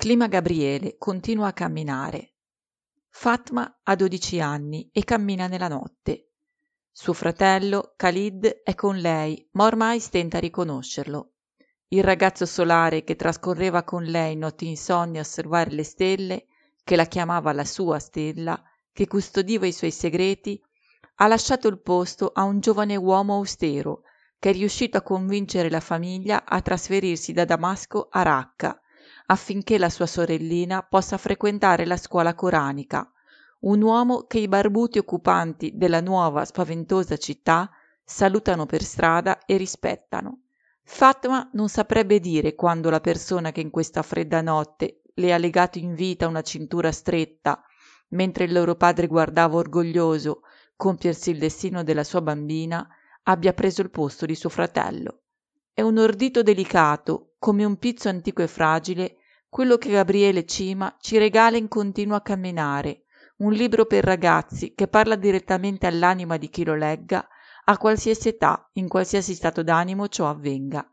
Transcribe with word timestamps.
Clima 0.00 0.28
Gabriele 0.28 0.94
continua 0.96 1.48
a 1.48 1.52
camminare. 1.52 2.34
Fatma 3.08 3.80
ha 3.82 3.96
12 3.96 4.40
anni 4.40 4.88
e 4.92 5.02
cammina 5.02 5.48
nella 5.48 5.66
notte. 5.66 6.34
Suo 6.92 7.12
fratello, 7.12 7.94
Khalid, 7.96 8.62
è 8.62 8.76
con 8.76 8.96
lei, 8.96 9.48
ma 9.54 9.64
ormai 9.64 9.98
stenta 9.98 10.36
a 10.36 10.40
riconoscerlo. 10.40 11.32
Il 11.88 12.04
ragazzo 12.04 12.46
solare 12.46 13.02
che 13.02 13.16
trascorreva 13.16 13.82
con 13.82 14.04
lei 14.04 14.36
notti 14.36 14.68
insonni 14.68 15.18
a 15.18 15.22
osservare 15.22 15.72
le 15.72 15.82
stelle, 15.82 16.46
che 16.84 16.94
la 16.94 17.06
chiamava 17.06 17.52
la 17.52 17.64
sua 17.64 17.98
stella, 17.98 18.62
che 18.92 19.08
custodiva 19.08 19.66
i 19.66 19.72
suoi 19.72 19.90
segreti, 19.90 20.62
ha 21.16 21.26
lasciato 21.26 21.66
il 21.66 21.82
posto 21.82 22.30
a 22.32 22.44
un 22.44 22.60
giovane 22.60 22.94
uomo 22.94 23.34
austero 23.34 24.02
che 24.38 24.50
è 24.50 24.52
riuscito 24.52 24.96
a 24.96 25.02
convincere 25.02 25.68
la 25.68 25.80
famiglia 25.80 26.44
a 26.44 26.62
trasferirsi 26.62 27.32
da 27.32 27.44
Damasco 27.44 28.06
a 28.08 28.22
Raqqa 28.22 28.80
affinché 29.30 29.78
la 29.78 29.90
sua 29.90 30.06
sorellina 30.06 30.82
possa 30.82 31.18
frequentare 31.18 31.84
la 31.84 31.96
scuola 31.96 32.34
coranica, 32.34 33.10
un 33.60 33.82
uomo 33.82 34.24
che 34.26 34.38
i 34.38 34.48
barbuti 34.48 34.98
occupanti 34.98 35.72
della 35.74 36.00
nuova 36.00 36.44
spaventosa 36.44 37.16
città 37.16 37.70
salutano 38.02 38.64
per 38.64 38.82
strada 38.82 39.44
e 39.44 39.56
rispettano. 39.56 40.42
Fatma 40.82 41.50
non 41.52 41.68
saprebbe 41.68 42.20
dire 42.20 42.54
quando 42.54 42.88
la 42.88 43.00
persona 43.00 43.52
che 43.52 43.60
in 43.60 43.70
questa 43.70 44.02
fredda 44.02 44.40
notte 44.40 45.02
le 45.14 45.34
ha 45.34 45.38
legato 45.38 45.78
in 45.78 45.94
vita 45.94 46.26
una 46.26 46.42
cintura 46.42 46.90
stretta, 46.90 47.62
mentre 48.10 48.44
il 48.44 48.52
loro 48.52 48.76
padre 48.76 49.06
guardava 49.06 49.56
orgoglioso 49.56 50.40
compiersi 50.74 51.30
il 51.30 51.38
destino 51.38 51.82
della 51.82 52.04
sua 52.04 52.22
bambina, 52.22 52.88
abbia 53.24 53.52
preso 53.52 53.82
il 53.82 53.90
posto 53.90 54.24
di 54.24 54.34
suo 54.34 54.48
fratello. 54.48 55.22
È 55.74 55.82
un 55.82 55.98
ordito 55.98 56.42
delicato, 56.42 57.27
come 57.38 57.64
un 57.64 57.76
pizzo 57.76 58.08
antico 58.08 58.42
e 58.42 58.48
fragile, 58.48 59.16
quello 59.48 59.76
che 59.78 59.90
Gabriele 59.90 60.44
Cima 60.44 60.96
ci 61.00 61.18
regala 61.18 61.56
in 61.56 61.68
continuo 61.68 62.16
a 62.16 62.20
camminare, 62.20 63.04
un 63.38 63.52
libro 63.52 63.86
per 63.86 64.04
ragazzi 64.04 64.74
che 64.74 64.88
parla 64.88 65.14
direttamente 65.14 65.86
all'anima 65.86 66.36
di 66.36 66.48
chi 66.50 66.64
lo 66.64 66.74
legga, 66.74 67.26
a 67.64 67.78
qualsiasi 67.78 68.28
età, 68.28 68.68
in 68.74 68.88
qualsiasi 68.88 69.34
stato 69.34 69.62
d'animo 69.62 70.08
ciò 70.08 70.28
avvenga. 70.28 70.88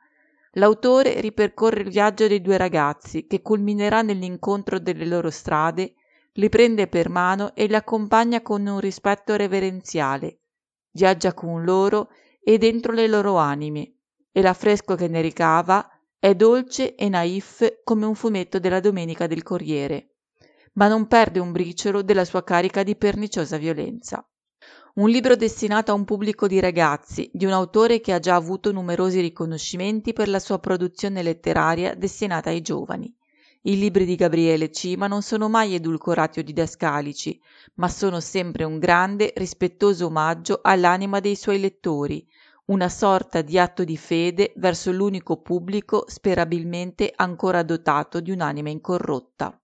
L'autore 0.53 1.19
ripercorre 1.19 1.81
il 1.81 1.89
viaggio 1.89 2.27
dei 2.27 2.41
due 2.41 2.57
ragazzi 2.57 3.27
che 3.27 3.41
culminerà 3.41 4.01
nell'incontro 4.01 4.79
delle 4.79 5.05
loro 5.05 5.29
strade, 5.29 5.95
li 6.33 6.49
prende 6.49 6.88
per 6.88 7.09
mano 7.09 7.55
e 7.55 7.66
li 7.66 7.75
accompagna 7.75 8.41
con 8.41 8.66
un 8.66 8.79
rispetto 8.79 9.35
reverenziale. 9.35 10.39
Viaggia 10.91 11.33
con 11.33 11.63
loro 11.63 12.09
e 12.41 12.57
dentro 12.57 12.93
le 12.93 13.07
loro 13.07 13.38
anime 13.38 13.95
e 14.31 14.41
l'affresco 14.41 14.95
che 14.95 15.07
ne 15.07 15.21
ricava 15.21 15.89
è 16.25 16.33
dolce 16.33 16.95
e 16.95 17.07
naif 17.07 17.81
come 17.83 18.07
un 18.07 18.15
fumetto 18.15 18.57
della 18.57 18.79
domenica 18.79 19.27
del 19.27 19.43
Corriere, 19.43 20.15
ma 20.73 20.87
non 20.87 21.05
perde 21.05 21.39
un 21.39 21.51
briciolo 21.51 22.01
della 22.01 22.25
sua 22.25 22.43
carica 22.43 22.81
di 22.81 22.95
perniciosa 22.95 23.57
violenza. 23.57 24.27
Un 24.95 25.07
libro 25.07 25.35
destinato 25.35 25.91
a 25.91 25.93
un 25.93 26.03
pubblico 26.03 26.47
di 26.47 26.59
ragazzi, 26.59 27.29
di 27.31 27.45
un 27.45 27.51
autore 27.51 28.01
che 28.01 28.11
ha 28.11 28.17
già 28.17 28.33
avuto 28.33 28.71
numerosi 28.71 29.21
riconoscimenti 29.21 30.13
per 30.13 30.27
la 30.27 30.39
sua 30.39 30.57
produzione 30.57 31.21
letteraria 31.21 31.93
destinata 31.93 32.49
ai 32.49 32.61
giovani. 32.61 33.15
I 33.61 33.77
libri 33.77 34.05
di 34.05 34.15
Gabriele 34.15 34.71
Cima 34.71 35.05
non 35.05 35.21
sono 35.21 35.47
mai 35.47 35.75
edulcorati 35.75 36.39
o 36.39 36.43
didascalici, 36.43 37.39
ma 37.75 37.87
sono 37.87 38.19
sempre 38.19 38.63
un 38.63 38.79
grande, 38.79 39.31
rispettoso 39.35 40.07
omaggio 40.07 40.59
all'anima 40.63 41.19
dei 41.19 41.35
suoi 41.35 41.59
lettori, 41.59 42.27
una 42.66 42.89
sorta 42.89 43.41
di 43.41 43.58
atto 43.58 43.83
di 43.83 43.97
fede 43.97 44.53
verso 44.58 44.91
l'unico 44.91 45.41
pubblico 45.41 46.05
sperabilmente 46.08 47.11
ancora 47.16 47.63
dotato 47.63 48.19
di 48.19 48.31
un'anima 48.31 48.69
incorrotta. 48.69 49.59